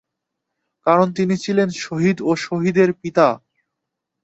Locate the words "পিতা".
3.01-3.27